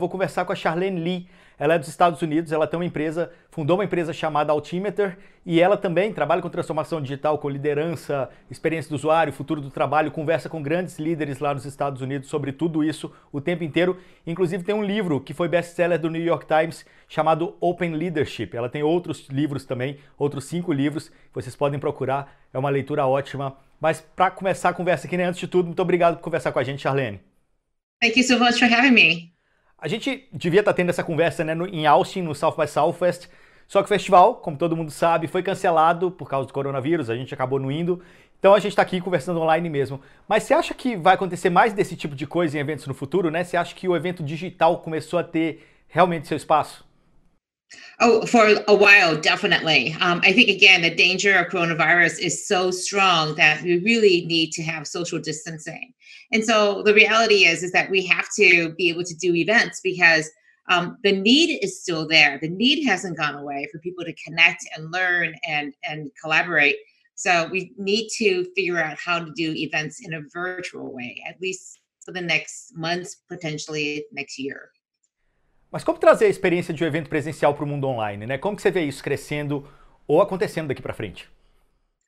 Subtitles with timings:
[0.00, 1.28] Vou conversar com a Charlene Lee.
[1.58, 5.60] Ela é dos Estados Unidos, ela tem uma empresa, fundou uma empresa chamada Altimeter e
[5.60, 10.48] ela também trabalha com transformação digital, com liderança, experiência do usuário, futuro do trabalho, conversa
[10.48, 13.98] com grandes líderes lá nos Estados Unidos sobre tudo isso o tempo inteiro.
[14.24, 18.50] Inclusive tem um livro que foi best-seller do New York Times chamado Open Leadership.
[18.54, 22.38] Ela tem outros livros também, outros cinco livros vocês podem procurar.
[22.54, 23.56] É uma leitura ótima.
[23.80, 26.60] Mas para começar a conversa aqui, né, antes de tudo, muito obrigado por conversar com
[26.60, 27.20] a gente, Charlene.
[28.00, 29.37] Thank you so much for having me.
[29.80, 32.66] A gente devia estar tá tendo essa conversa né, no, em Austin, no South by
[32.66, 33.28] Southwest,
[33.68, 37.14] só que o festival, como todo mundo sabe, foi cancelado por causa do coronavírus, a
[37.14, 38.02] gente acabou não indo.
[38.38, 40.00] Então a gente está aqui conversando online mesmo.
[40.26, 43.30] Mas você acha que vai acontecer mais desse tipo de coisa em eventos no futuro,
[43.30, 43.44] né?
[43.44, 46.87] Você acha que o evento digital começou a ter realmente seu espaço?
[48.00, 49.94] Oh, for a while, definitely.
[50.00, 54.52] Um, I think, again, the danger of coronavirus is so strong that we really need
[54.52, 55.92] to have social distancing.
[56.32, 59.80] And so the reality is, is that we have to be able to do events
[59.82, 60.30] because
[60.70, 62.38] um, the need is still there.
[62.40, 66.76] The need hasn't gone away for people to connect and learn and, and collaborate.
[67.14, 71.40] So we need to figure out how to do events in a virtual way, at
[71.40, 74.70] least for the next months, potentially next year.
[75.70, 78.38] Mas como trazer a experiência de um evento presencial para o mundo online, né?
[78.38, 79.68] Como que você vê isso crescendo
[80.06, 81.28] ou acontecendo daqui para frente?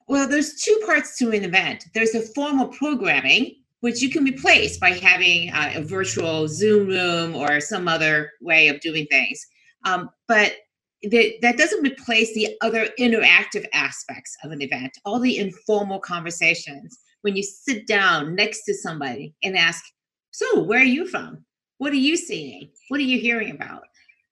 [0.09, 1.85] Well, there's two parts to an event.
[1.93, 7.37] There's the formal programming, which you can replace by having uh, a virtual Zoom room
[7.37, 9.39] or some other way of doing things.
[9.85, 10.55] Um, but
[11.03, 16.99] the, that doesn't replace the other interactive aspects of an event, all the informal conversations
[17.23, 19.85] when you sit down next to somebody and ask,
[20.31, 21.45] So, where are you from?
[21.81, 22.69] What are you seeing?
[22.91, 23.89] What are you hearing about?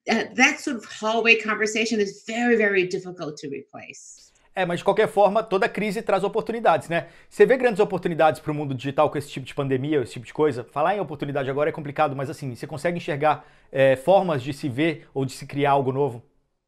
[0.07, 4.29] Uh, that sort of hallway conversation is very, very difficult to replace.
[4.55, 7.07] É, mas de qualquer forma, toda crise traz oportunidades, né?
[7.27, 10.27] Você vê grandes oportunidades para o mundo digital com esse tipo de pandemia, esse tipo
[10.27, 10.63] de coisa?
[10.63, 14.69] Falar em oportunidade agora é complicado, mas assim, você consegue enxergar é, formas de se
[14.69, 16.21] ver ou de se criar algo novo?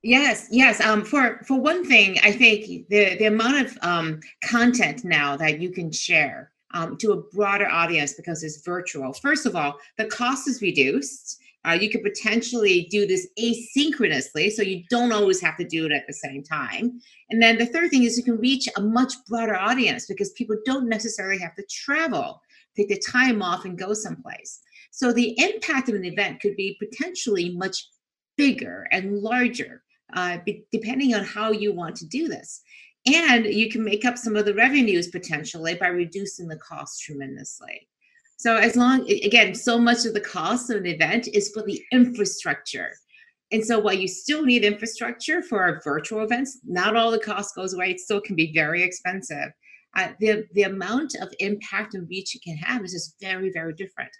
[0.03, 0.79] Yes, yes.
[0.79, 5.61] Um, for for one thing, I think the the amount of um, content now that
[5.61, 9.13] you can share um, to a broader audience because it's virtual.
[9.13, 11.39] First of all, the cost is reduced.
[11.63, 15.91] Uh, you could potentially do this asynchronously, so you don't always have to do it
[15.91, 16.99] at the same time.
[17.29, 20.55] And then the third thing is you can reach a much broader audience because people
[20.65, 22.41] don't necessarily have to travel,
[22.75, 24.61] take the time off, and go someplace.
[24.89, 27.87] So the impact of an event could be potentially much
[28.37, 29.83] bigger and larger,
[30.13, 30.39] uh,
[30.71, 32.63] depending on how you want to do this
[33.05, 37.87] and you can make up some of the revenues potentially by reducing the cost tremendously.
[38.37, 41.81] So as long again so much of the cost of an event is for the
[41.91, 42.91] infrastructure.
[43.51, 47.55] And so while you still need infrastructure for our virtual events not all the cost
[47.55, 47.91] goes away.
[47.91, 49.49] It still can be very expensive.
[49.97, 53.73] Uh, the, the amount of impact and reach it can have is just very very
[53.73, 54.11] different.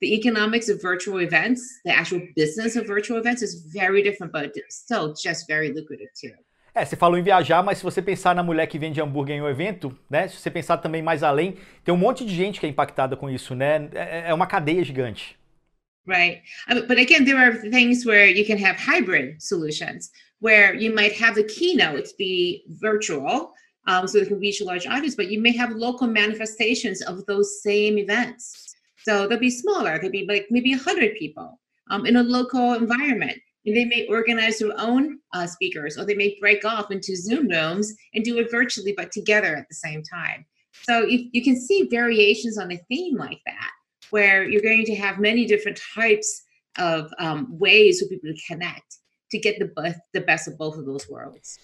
[0.00, 4.52] The economics of virtual events the actual business of virtual events is very different but
[4.68, 6.32] still just very lucrative too
[6.76, 9.40] É, você falou em viajar, mas se você pensar na mulher que vende hambúrguer em
[9.40, 10.28] um evento, né?
[10.28, 13.30] Se você pensar também mais além, tem um monte de gente que é impactada com
[13.30, 13.88] isso, né?
[13.94, 15.38] É, é uma cadeia gigante.
[16.06, 16.42] Right.
[16.68, 20.10] But again, there are things where you can have hybrid solutions
[20.40, 23.54] where you might have the keynotes be virtual
[23.88, 27.24] um, so they can reach a large audience, but you may have local manifestations of
[27.24, 28.76] those same events.
[28.98, 31.58] So they'll be smaller, they'll be like maybe 100 people
[31.90, 33.38] um, in a local environment.
[33.66, 37.92] They may organize their own uh, speakers or they may break off into Zoom rooms
[38.14, 40.46] and do it virtually, but together at the same time.
[40.82, 43.70] So you, you can see variations on a theme like that,
[44.10, 46.42] where you're going to have many different types
[46.78, 48.98] of um, ways for people to connect
[49.30, 51.58] to get the, best, the best of both of those worlds.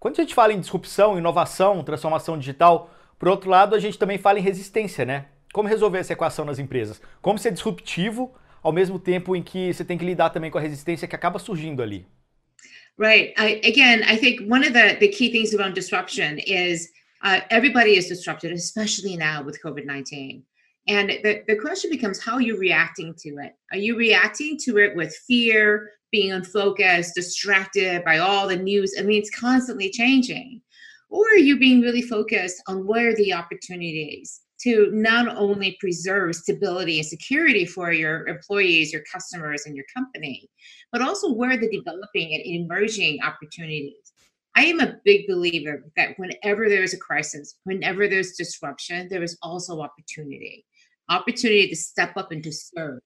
[0.00, 4.18] Quando a gente fala em disrupção, inovação, transformação digital, por outro lado, a gente também
[4.18, 5.26] fala em resistência, né?
[5.52, 7.00] Como resolver essa equação nas empresas?
[7.22, 10.60] Como ser disruptivo ao mesmo tempo em que você tem que lidar também com a
[10.60, 12.06] resistência que acaba surgindo ali.
[12.96, 13.34] Right.
[13.36, 16.90] I, again, I think one of the, the key things around disruption is
[17.22, 20.42] uh, everybody is disrupted, especially now with COVID 19.
[20.86, 23.54] And the, the question becomes how are you reacting to it?
[23.72, 28.94] Are you reacting to it with fear, being unfocused, distracted by all the news?
[28.98, 30.62] I mean, it's constantly changing.
[31.10, 34.43] Or are you being really focused on where are the opportunities?
[34.62, 40.48] To not only preserve stability and security for your employees, your customers, and your company,
[40.92, 44.12] but also where the developing and emerging opportunities.
[44.56, 49.36] I am a big believer that whenever there's a crisis, whenever there's disruption, there is
[49.42, 50.64] also opportunity.
[51.08, 53.00] Opportunity to step up and to serve.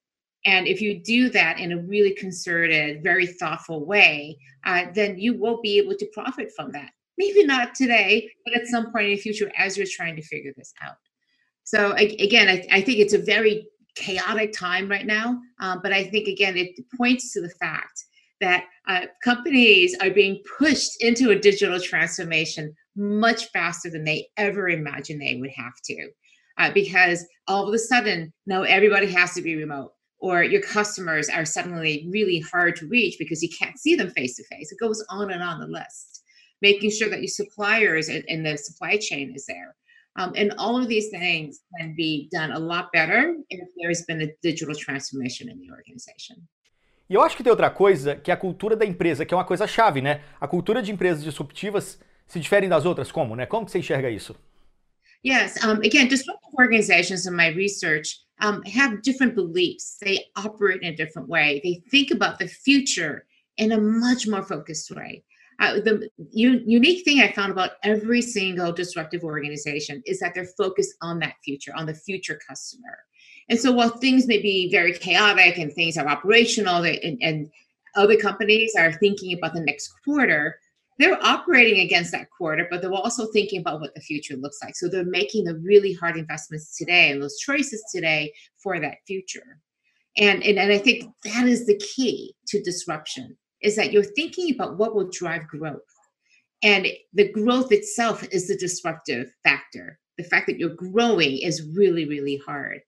[0.44, 5.34] And if you do that in a really concerted, very thoughtful way, uh, then you
[5.34, 6.90] will be able to profit from that.
[7.16, 10.52] Maybe not today, but at some point in the future as you're trying to figure
[10.56, 10.96] this out.
[11.68, 15.38] So again, I, I think it's a very chaotic time right now.
[15.60, 18.04] Um, but I think, again, it points to the fact
[18.40, 24.70] that uh, companies are being pushed into a digital transformation much faster than they ever
[24.70, 26.08] imagined they would have to.
[26.56, 31.28] Uh, because all of a sudden, now everybody has to be remote, or your customers
[31.28, 34.72] are suddenly really hard to reach because you can't see them face to face.
[34.72, 36.22] It goes on and on the list.
[36.62, 39.76] Making sure that your suppliers and, and the supply chain is there.
[40.18, 44.20] Um, and all of these things can be done a lot better if there's been
[44.20, 46.36] a digital transformation in the organization.
[47.08, 49.36] E eu acho que tem outra coisa, que é a cultura da empresa, que é
[49.36, 50.20] uma coisa chave, né?
[50.40, 53.46] A cultura de empresas disruptivas se diferem das outras, como, né?
[53.46, 54.34] Como que você enxerga isso?
[55.24, 59.98] Yes, um, again, disruptive organizations in my research um, have different beliefs.
[60.00, 61.60] They operate in a different way.
[61.62, 63.24] They think about the future
[63.56, 65.24] in a much more focused way.
[65.58, 70.94] The u- unique thing I found about every single disruptive organization is that they're focused
[71.02, 72.98] on that future, on the future customer.
[73.48, 77.50] And so while things may be very chaotic and things are operational and, and
[77.96, 80.58] other companies are thinking about the next quarter,
[80.98, 84.76] they're operating against that quarter, but they're also thinking about what the future looks like.
[84.76, 88.32] So they're making the really hard investments today and those choices today
[88.62, 89.60] for that future.
[90.16, 94.54] And, and, and I think that is the key to disruption is that you're thinking
[94.54, 95.80] about what will drive growth.
[96.62, 99.98] And the growth itself is the disruptive factor.
[100.16, 102.80] The fact that you're growing is really, really hard.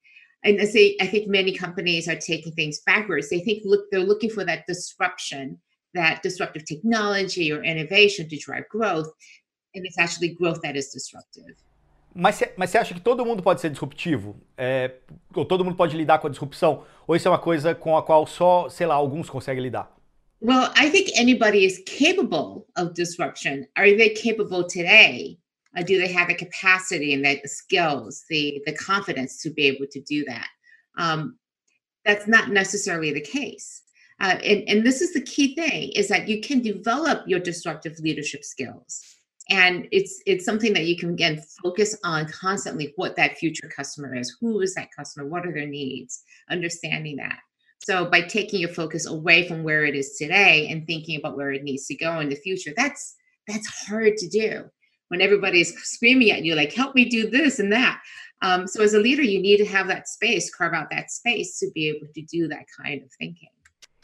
[0.43, 3.29] And I say I think many companies are taking things backwards.
[3.29, 5.61] They think look, they're looking for that disruption,
[5.95, 9.11] that disruptive technology or innovation to drive growth.
[9.75, 11.57] And it's actually growth that is disruptive.
[12.13, 14.37] Mas, mas você acha que todo mundo pode ser disruptivo?
[14.57, 14.95] É,
[15.33, 16.85] ou todo mundo pode lidar com a disrupção?
[17.07, 19.95] Ou isso é uma coisa com a qual só, sei lá, alguns conseguem lidar?
[20.41, 23.67] Well, I think anybody is capable of disruption.
[23.77, 25.39] Are they capable today?
[25.77, 29.87] Uh, do they have the capacity and the skills, the the confidence to be able
[29.91, 30.49] to do that?
[30.97, 31.39] Um,
[32.05, 33.83] that's not necessarily the case.
[34.21, 37.99] Uh, and, and this is the key thing is that you can develop your disruptive
[38.01, 39.03] leadership skills
[39.51, 44.15] and it's it's something that you can again focus on constantly what that future customer
[44.15, 47.41] is who is that customer what are their needs understanding that
[47.83, 51.53] so by taking your focus away from where it is today and thinking about where
[51.53, 53.17] it needs to go in the future, that's
[53.49, 54.65] that's hard to do
[55.09, 58.01] when everybody's screaming at you like help me do this and that.
[58.43, 61.59] Um, so as a leader, you need to have that space, carve out that space
[61.59, 63.49] to be able to do that kind of thinking.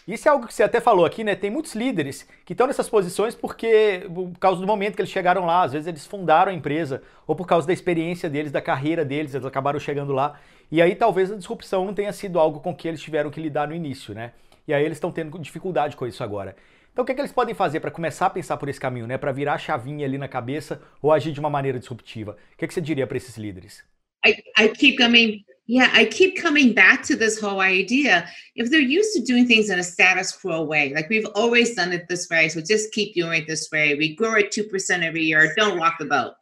[0.07, 1.35] Isso é algo que você até falou aqui, né?
[1.35, 5.45] Tem muitos líderes que estão nessas posições porque, por causa do momento que eles chegaram
[5.45, 9.05] lá, às vezes eles fundaram a empresa, ou por causa da experiência deles, da carreira
[9.05, 10.39] deles, eles acabaram chegando lá.
[10.71, 13.67] E aí talvez a disrupção não tenha sido algo com que eles tiveram que lidar
[13.67, 14.33] no início, né?
[14.67, 16.55] E aí eles estão tendo dificuldade com isso agora.
[16.93, 19.09] Então o que, é que eles podem fazer para começar a pensar por esse caminho,
[19.09, 19.19] né?
[19.19, 22.39] Para virar a chavinha ali na cabeça ou agir de uma maneira disruptiva?
[22.55, 23.85] O que, é que você diria para esses líderes?
[24.25, 28.29] I, I keep coming Yeah, I keep coming back to this whole idea.
[28.55, 31.93] If they're used to doing things in a status quo way, like we've always done
[31.93, 33.97] it this way, so just keep doing it this way.
[33.97, 36.35] We grow at 2% every year, don't rock the boat,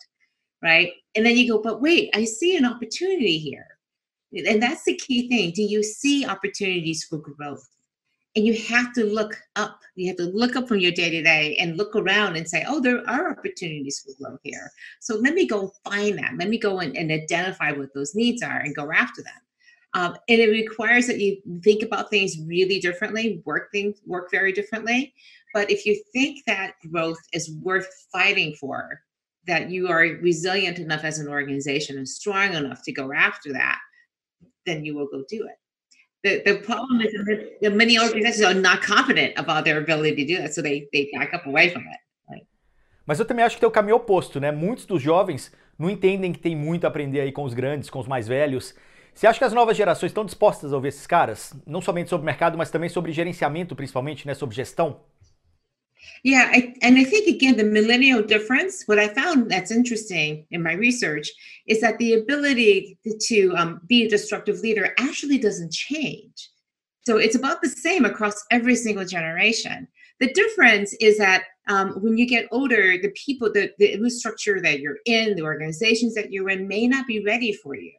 [0.63, 0.93] right?
[1.15, 3.67] And then you go, but wait, I see an opportunity here.
[4.47, 5.53] And that's the key thing.
[5.53, 7.67] Do you see opportunities for growth?
[8.37, 9.81] And you have to look up.
[9.95, 12.65] You have to look up from your day to day and look around and say
[12.67, 14.71] oh there are opportunities for growth here.
[15.01, 18.43] So let me go find them let me go and, and identify what those needs
[18.43, 19.33] are and go after them.
[19.97, 24.53] Um, and it requires that you think about things really differently work things work very
[24.53, 25.15] differently.
[25.53, 29.01] But if you think that growth is worth fighting for
[29.47, 33.79] that you are resilient enough as an organization and strong enough to go after that
[34.67, 35.57] then you will go do it
[36.25, 37.13] the, the problem is
[37.61, 41.11] that many organizations are not confident about their ability to do that, so they, they
[41.13, 42.01] back up away from it.
[43.07, 44.51] Mas eu também acho que tem o caminho oposto, né?
[44.51, 47.99] Muitos dos jovens não entendem que tem muito a aprender aí com os grandes, com
[47.99, 48.75] os mais velhos.
[49.13, 51.55] Você acha que as novas gerações estão dispostas a ouvir esses caras?
[51.67, 54.33] Não somente sobre mercado, mas também sobre gerenciamento, principalmente, né?
[54.33, 55.01] Sobre gestão?
[56.23, 60.63] Yeah, I, and I think again, the millennial difference, what I found that's interesting in
[60.63, 61.31] my research
[61.67, 66.51] is that the ability to um, be a disruptive leader actually doesn't change.
[67.07, 69.87] So it's about the same across every single generation.
[70.21, 74.81] The difference is that um, when you get older, the people, the, the infrastructure that
[74.81, 77.93] you're in, the organizations that you're in may not be ready for you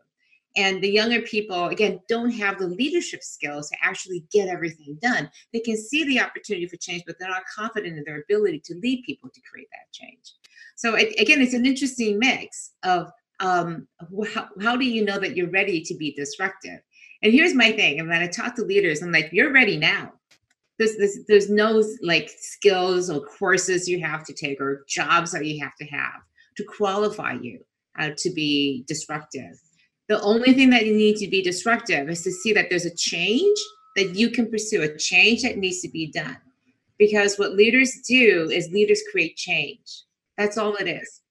[0.55, 5.29] and the younger people again don't have the leadership skills to actually get everything done.
[5.53, 8.75] They can see the opportunity for change but they're not confident in their ability to
[8.81, 10.33] lead people to create that change.
[10.75, 13.87] So it, again it's an interesting mix of um,
[14.33, 16.79] how, how do you know that you're ready to be disruptive?
[17.21, 20.13] And here's my thing and when i talk to leaders i'm like you're ready now.
[20.77, 25.45] There's, there's, there's no like skills or courses you have to take or jobs that
[25.45, 26.21] you have to have
[26.57, 27.61] to qualify you
[27.97, 29.57] uh, to be disruptive
[30.07, 32.95] The only thing that you need to be disruptive is to see that there's a
[32.95, 33.57] change
[33.95, 36.37] that you can pursue, a change that needs to be done.
[36.97, 40.03] Because what leaders do is leaders create change.
[40.37, 41.21] That's all it is.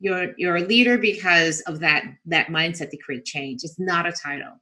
[0.00, 3.62] You're you're a leader because of that that mindset to create change.
[3.62, 4.60] It's not a title.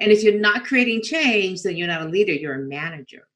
[0.00, 3.28] And if you're not creating change, then you're not a leader, you're a manager.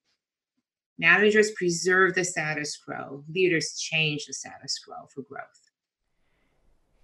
[0.99, 5.68] Managers preserve the status quo, leaders change the status quo for growth.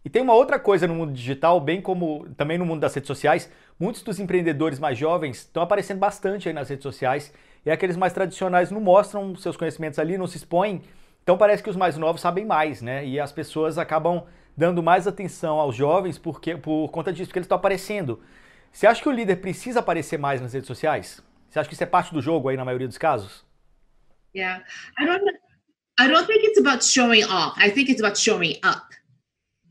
[0.05, 3.09] E tem uma outra coisa no mundo digital, bem como também no mundo das redes
[3.09, 7.33] sociais, muitos dos empreendedores mais jovens estão aparecendo bastante aí nas redes sociais,
[7.65, 10.83] e aqueles mais tradicionais não mostram seus conhecimentos ali, não se expõem,
[11.23, 13.05] então parece que os mais novos sabem mais, né?
[13.07, 17.47] E as pessoas acabam dando mais atenção aos jovens porque, por conta disso, porque eles
[17.47, 18.21] estão aparecendo.
[18.71, 21.23] Você acha que o líder precisa aparecer mais nas redes sociais?
[21.49, 23.45] Você acha que isso é parte do jogo aí na maioria dos casos?
[24.37, 24.63] Yeah,
[25.01, 25.25] I don't.
[25.99, 27.57] I don't think it's about showing off.
[27.57, 28.95] I think it's about showing up.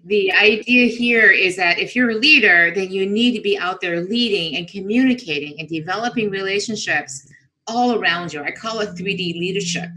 [0.05, 3.79] The idea here is that if you're a leader, then you need to be out
[3.79, 7.27] there leading and communicating and developing relationships
[7.67, 8.43] all around you.
[8.43, 9.89] I call it 3D leadership,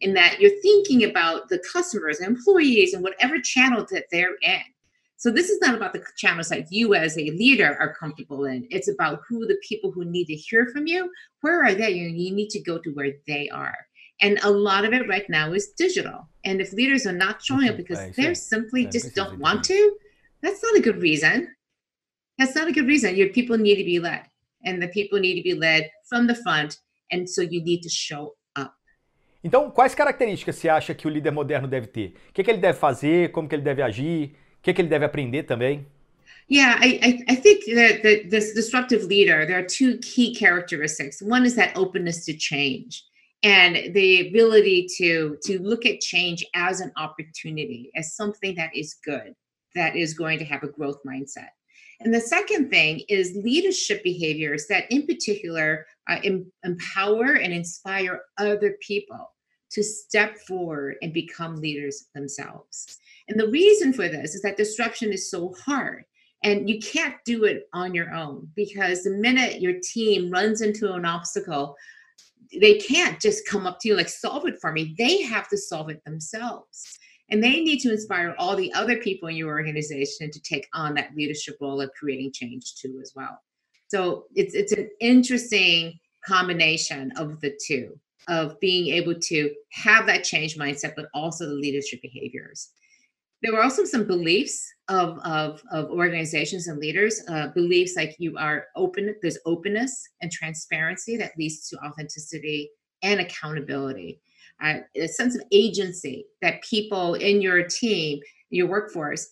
[0.00, 4.62] in that you're thinking about the customers, employees, and whatever channel that they're in.
[5.16, 8.66] So this is not about the channels that you as a leader are comfortable in.
[8.70, 11.12] It's about who the people who need to hear from you,
[11.42, 11.90] where are they?
[11.90, 13.76] You need to go to where they are.
[14.20, 16.28] And a lot of it right now is digital.
[16.44, 19.96] And if leaders are not showing up because they're simply just don't want to,
[20.42, 21.48] that's not a good reason.
[22.38, 23.16] That's not a good reason.
[23.16, 24.22] Your people need to be led,
[24.64, 26.78] and the people need to be led from the front.
[27.10, 28.72] And so you need to show up.
[29.42, 32.14] Então, quais características você acha que o líder moderno deve ter?
[32.28, 33.30] O que, que ele deve fazer?
[33.32, 34.36] Como que ele deve agir?
[34.58, 35.86] O que, que ele deve aprender também?
[36.48, 41.22] Yeah, I, I, I think that the, this disruptive leader, there are two key characteristics.
[41.22, 43.04] One is that openness to change
[43.42, 48.96] and the ability to to look at change as an opportunity as something that is
[49.04, 49.34] good
[49.74, 51.48] that is going to have a growth mindset.
[52.00, 58.22] And the second thing is leadership behaviors that in particular uh, em- empower and inspire
[58.38, 59.32] other people
[59.72, 62.98] to step forward and become leaders themselves.
[63.28, 66.04] And the reason for this is that disruption is so hard
[66.42, 70.92] and you can't do it on your own because the minute your team runs into
[70.92, 71.76] an obstacle
[72.58, 74.94] they can't just come up to you like solve it for me.
[74.98, 76.98] They have to solve it themselves.
[77.30, 80.94] And they need to inspire all the other people in your organization to take on
[80.94, 83.40] that leadership role of creating change too as well.
[83.88, 90.24] So it's it's an interesting combination of the two of being able to have that
[90.24, 92.70] change mindset but also the leadership behaviors.
[93.42, 98.36] There were also some beliefs of, of, of organizations and leaders, uh, beliefs like you
[98.36, 102.68] are open, there's openness and transparency that leads to authenticity
[103.02, 104.20] and accountability.
[104.62, 108.18] Uh, a sense of agency that people in your team,
[108.50, 109.28] your workforce,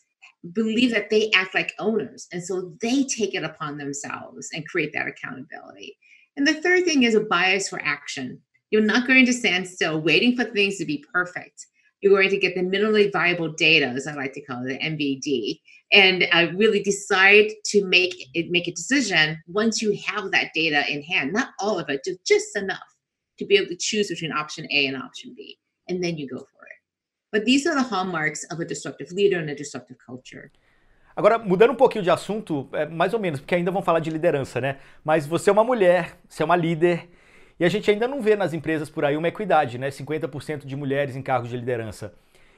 [0.53, 2.29] believe that they act like owners.
[2.33, 5.99] And so they take it upon themselves and create that accountability.
[6.37, 8.41] And the third thing is a bias for action.
[8.71, 11.67] You're not going to stand still waiting for things to be perfect
[12.01, 14.79] you're going to get the minimally viable data, as I like to call it, the
[14.79, 15.61] MVD,
[15.93, 20.85] and uh, really decide to make it make a decision once you have that data
[20.91, 21.33] in hand.
[21.33, 22.89] Not all of it, just just enough
[23.39, 26.39] to be able to choose between option A and option B, and then you go
[26.39, 26.79] for it.
[27.33, 30.51] But these are the hallmarks of a disruptive leader and a disruptive culture.
[31.17, 34.09] Agora, mudando um pouquinho de assunto, é, mais ou menos, porque ainda vão falar de
[34.09, 34.79] liderança, né?
[35.05, 37.09] Mas você é uma mulher, você é uma líder,
[37.59, 39.91] E a gente ainda não vê nas empresas por aí uma equidade, né?
[39.91, 42.15] 50% de mulheres em cargos de liderança.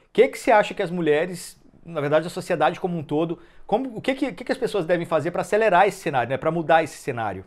[0.08, 3.38] O que, que você acha que as mulheres, na verdade a sociedade como um todo,
[3.66, 6.36] como, o que, que, que as pessoas devem fazer para acelerar esse cenário, né?
[6.36, 7.44] para mudar esse cenário?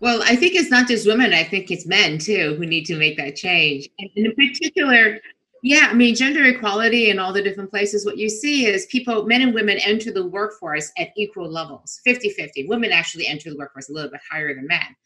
[0.00, 1.32] Well, I think it's not just women.
[1.32, 3.90] I think it's men too who need to make that change.
[3.98, 5.20] And in particular,
[5.62, 9.26] yeah, I mean, gender equality in all the different places, what you see is people,
[9.26, 12.68] men and women enter the workforce at equal levels 50 50.
[12.68, 14.96] Women actually enter the workforce a little bit higher than men.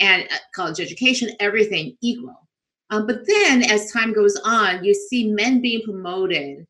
[0.00, 2.48] And uh, college education, everything equal.
[2.90, 6.66] Um, but then as time goes on, you see men being promoted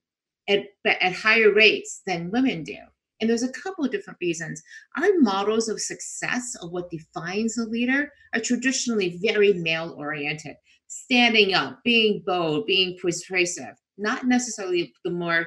[0.49, 2.77] at, at higher rates than women do.
[3.21, 4.63] And there's a couple of different reasons.
[4.97, 10.57] Our models of success of what defines a leader are traditionally very male oriented,
[10.89, 15.47] standing up, being bold, being persuasive, not necessarily the more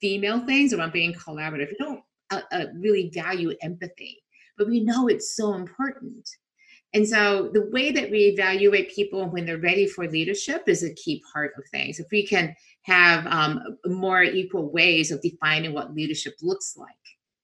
[0.00, 1.68] female things around being collaborative.
[1.70, 4.22] We don't uh, uh, really value empathy,
[4.58, 6.28] but we know it's so important.
[6.94, 10.94] And so the way that we evaluate people when they're ready for leadership is a
[10.94, 11.98] key part of things.
[11.98, 16.88] If we can have um, more equal ways of defining what leadership looks like,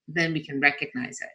[0.06, 1.30] then we can recognize it.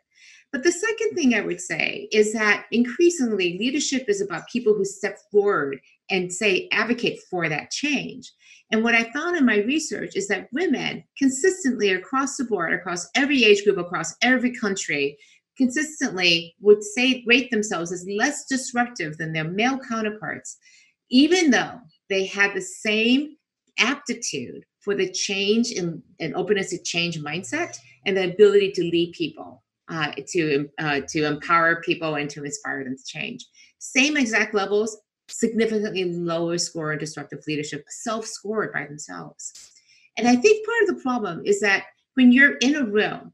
[0.53, 4.86] But the second thing I would say is that increasingly leadership is about people who
[4.86, 5.79] step forward
[6.10, 8.31] and say, advocate for that change.
[8.72, 13.10] And what I found in my research is that women consistently across the board, across
[13.15, 15.17] every age group, across every country,
[15.58, 20.58] consistently would say rate themselves as less disruptive than their male counterparts,
[21.10, 23.36] even though they had the same
[23.80, 29.12] aptitude for the change in an openness to change mindset and the ability to lead
[29.14, 33.46] people, uh, to uh, to empower people and to inspire them to change.
[33.80, 34.98] Same exact levels,
[35.28, 39.72] significantly lower score in disruptive leadership, self-scored by themselves.
[40.18, 43.34] And I think part of the problem is that when you're in a room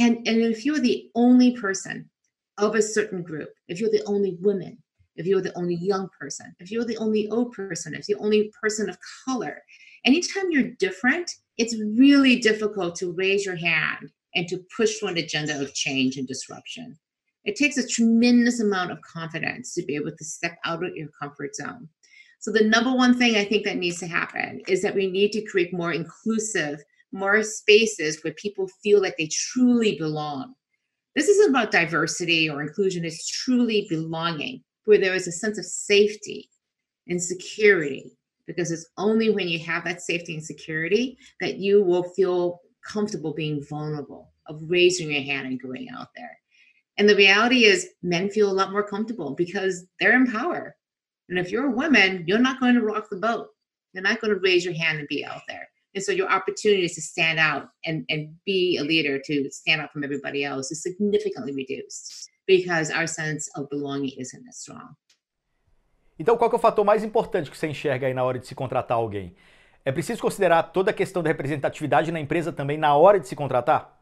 [0.00, 2.08] and, and if you're the only person
[2.56, 4.78] of a certain group, if you're the only woman,
[5.16, 8.24] if you're the only young person, if you're the only old person, if you're the
[8.24, 9.62] only person of color,
[10.06, 15.18] anytime you're different, it's really difficult to raise your hand and to push for an
[15.18, 16.98] agenda of change and disruption.
[17.44, 21.08] It takes a tremendous amount of confidence to be able to step out of your
[21.20, 21.88] comfort zone.
[22.38, 25.32] So, the number one thing I think that needs to happen is that we need
[25.32, 30.54] to create more inclusive more spaces where people feel like they truly belong.
[31.16, 35.64] This isn't about diversity or inclusion, it's truly belonging, where there is a sense of
[35.64, 36.48] safety
[37.08, 38.12] and security,
[38.46, 43.34] because it's only when you have that safety and security that you will feel comfortable
[43.34, 46.38] being vulnerable, of raising your hand and going out there.
[46.96, 50.76] And the reality is, men feel a lot more comfortable because they're in power.
[51.28, 53.48] And if you're a woman, you're not going to rock the boat.
[53.92, 55.68] You're not going to raise your hand and be out there.
[55.94, 59.92] And so your opportunities to stand out and, and be a leader, to stand out
[59.92, 64.94] from everybody else, is significantly reduced because our sense of belonging isn't as strong.
[66.18, 68.54] Então, qual é o fator mais importante que você enxerga aí na hora de se
[68.54, 69.34] contratar alguém?
[69.84, 73.34] É preciso considerar toda a questão da representatividade na empresa também na hora de se
[73.34, 73.98] contratar?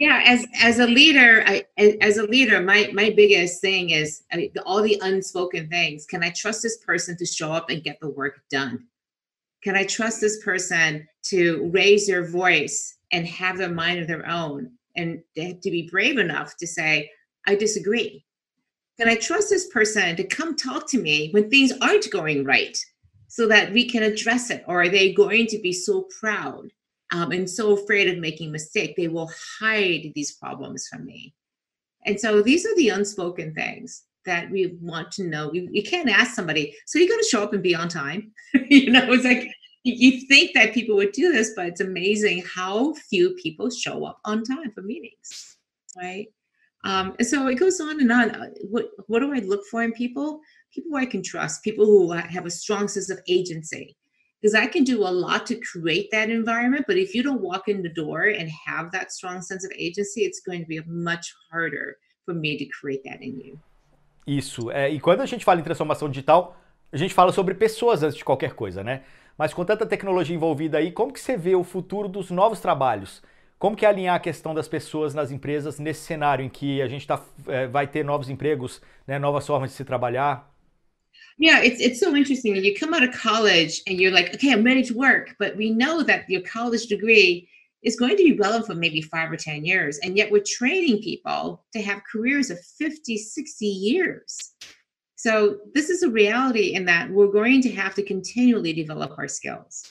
[0.00, 1.64] Yeah, as as a leader, I,
[2.02, 6.04] as a leader, my my biggest thing is I mean, all the unspoken things.
[6.04, 8.88] Can I trust this person to show up and get the work done?
[9.64, 14.28] Can I trust this person to raise their voice and have their mind of their
[14.28, 17.10] own and to be brave enough to say,
[17.46, 18.24] I disagree?
[18.98, 22.76] Can I trust this person to come talk to me when things aren't going right
[23.26, 24.64] so that we can address it?
[24.68, 26.68] Or are they going to be so proud
[27.10, 31.34] um, and so afraid of making a mistake they will hide these problems from me?
[32.06, 35.52] And so these are the unspoken things that we want to know.
[35.52, 38.32] You, you can't ask somebody, so you're going to show up and be on time.
[38.68, 39.50] you know, it's like
[39.84, 44.18] you think that people would do this, but it's amazing how few people show up
[44.24, 45.58] on time for meetings,
[45.96, 46.26] right?
[46.84, 48.30] Um, and so it goes on and on.
[48.30, 50.40] Uh, what what do I look for in people?
[50.72, 53.96] People I can trust, people who have a strong sense of agency.
[54.40, 57.66] Because I can do a lot to create that environment, but if you don't walk
[57.66, 61.32] in the door and have that strong sense of agency, it's going to be much
[61.50, 63.58] harder for me to create that in you.
[64.26, 64.70] Isso.
[64.70, 66.60] É, e quando a gente fala em transformação digital,
[66.92, 69.02] a gente fala sobre pessoas antes de qualquer coisa, né?
[69.36, 73.22] Mas com tanta tecnologia envolvida aí, como que você vê o futuro dos novos trabalhos?
[73.58, 76.88] Como que é alinhar a questão das pessoas nas empresas nesse cenário em que a
[76.88, 80.52] gente tá, é, vai ter novos empregos, né, novas formas de se trabalhar?
[81.38, 82.54] Yeah, it's it's so interesting.
[82.54, 85.70] You come out of college and you're like, okay, I'm ready to work, but we
[85.70, 87.48] know that your college degree
[87.82, 89.98] is going to be relevant for maybe five or 10 years.
[90.02, 94.54] And yet we're training people to have careers of 50, 60 years.
[95.16, 99.28] So this is a reality in that we're going to have to continually develop our
[99.28, 99.90] skills.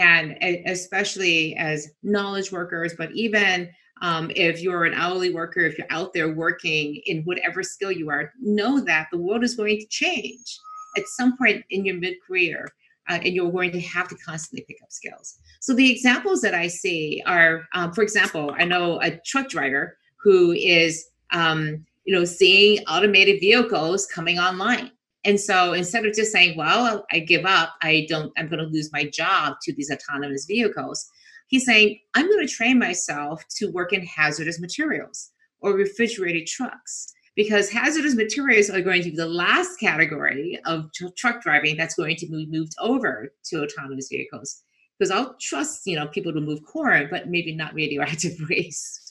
[0.00, 3.68] And especially as knowledge workers, but even
[4.00, 8.10] um, if you're an hourly worker, if you're out there working in whatever skill you
[8.10, 10.58] are, know that the world is going to change
[10.96, 12.68] at some point in your mid career.
[13.10, 15.38] Uh, and you're going to have to constantly pick up skills.
[15.60, 19.96] So the examples that I see are, um, for example, I know a truck driver
[20.22, 24.90] who is, um, you know, seeing automated vehicles coming online.
[25.26, 28.64] And so instead of just saying, well, I give up, I don't, I'm going to
[28.64, 31.06] lose my job to these autonomous vehicles,
[31.48, 37.12] he's saying, I'm going to train myself to work in hazardous materials or refrigerated trucks
[37.36, 41.94] because hazardous materials are going to be the last category of tr- truck driving that's
[41.94, 44.62] going to be moved over to autonomous vehicles
[44.98, 49.07] because I'll trust you know people to move corn, but maybe not radioactive waste.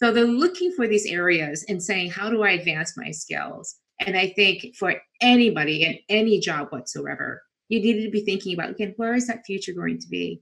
[0.00, 3.76] So they're looking for these areas and saying, how do I advance my skills?
[4.00, 8.70] And I think for anybody in any job whatsoever, you need to be thinking about
[8.70, 10.40] again, where is that future going to be?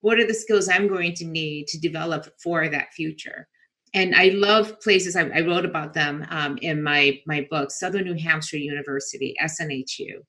[0.00, 3.46] What are the skills I'm going to need to develop for that future?
[3.94, 5.14] And I love places.
[5.14, 10.20] I, I wrote about them um, in my my book, Southern New Hampshire University, SNHU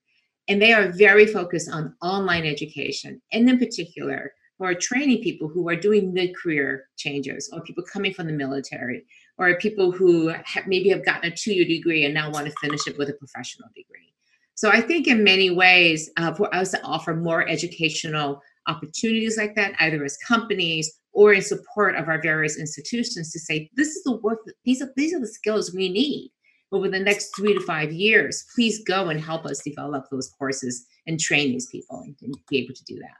[0.47, 5.47] and they are very focused on online education and in particular who are training people
[5.47, 9.05] who are doing mid-career changes or people coming from the military
[9.37, 10.33] or people who
[10.65, 13.69] maybe have gotten a two-year degree and now want to finish it with a professional
[13.75, 14.13] degree.
[14.55, 19.55] So i think in many ways uh, for us to offer more educational opportunities like
[19.55, 24.03] that either as companies or in support of our various institutions to say this is
[24.03, 26.31] the work these are these are the skills we need
[26.71, 28.45] over the next three to five years.
[28.53, 32.17] Please go and help us develop those courses and train these people and
[32.49, 33.15] be able to do that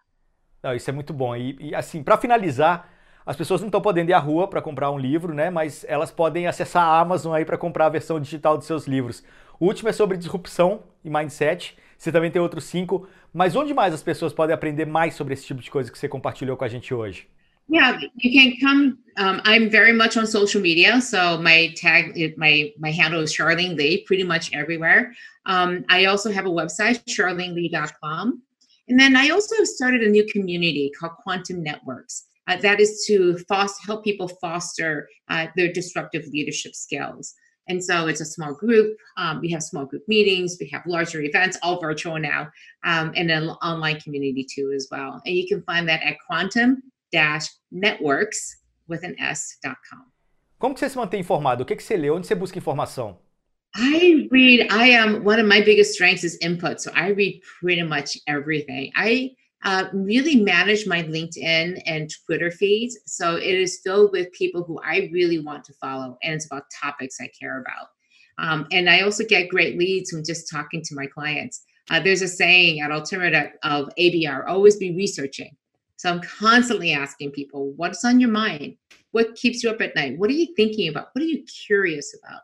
[0.68, 2.92] Não, isso é muito bom e, e assim para finalizar
[3.26, 5.50] as pessoas não estão podendo ir à rua para comprar um livro, né?
[5.50, 9.24] Mas elas podem acessar a Amazon aí para comprar a versão digital de seus livros.
[9.60, 11.78] O último é sobre disrupção e mindset.
[11.98, 13.08] Você também tem outros cinco.
[13.34, 16.08] Mas onde mais as pessoas podem aprender mais sobre esse tipo de coisa que você
[16.08, 17.28] compartilhou com a gente hoje?
[17.70, 18.98] Yeah, you can come.
[19.18, 23.76] Um, I'm very much on social media, so my tag, my my handle is Charlene
[23.76, 25.12] Lee, pretty much everywhere.
[25.46, 28.42] Um, I also have a website, charlenelee.com,
[28.88, 32.26] and then I also started a new community called Quantum Networks.
[32.48, 37.36] Uh, that is to foster, help people foster uh, their disruptive leadership skills.
[37.68, 38.96] And so it's a small group.
[39.18, 40.56] Um, we have small group meetings.
[40.60, 42.50] We have larger events, all virtual now,
[42.86, 45.22] um, and an online community too as well.
[45.26, 50.06] And you can find that at quantum-networks with an s.com.
[50.60, 51.62] Como que você se mantém informado?
[51.64, 52.10] O que, que você lê?
[52.10, 53.20] Onde você busca informação?
[53.76, 54.68] I read.
[54.72, 58.92] I am one of my biggest strengths is input, so I read pretty much everything.
[58.96, 62.98] I uh, really manage my LinkedIn and Twitter feeds.
[63.06, 66.64] So it is filled with people who I really want to follow, and it's about
[66.82, 67.88] topics I care about.
[68.40, 71.64] Um, and I also get great leads from just talking to my clients.
[71.90, 75.56] Uh, there's a saying at Altimeter of ABR always be researching.
[75.96, 78.78] So I'm constantly asking people, what's on your mind?
[79.12, 80.20] What keeps you up at night?
[80.20, 81.10] What are you thinking about?
[81.14, 82.42] What are you curious about?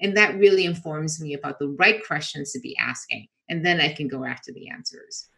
[0.00, 3.28] And that really informs me about the right questions to be asking.
[3.48, 5.28] And then I can go after the answers.